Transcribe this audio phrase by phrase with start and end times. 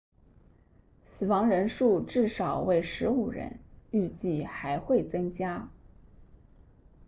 [1.05, 3.59] 死亡人数至少为15人
[3.91, 5.69] 预计还会增加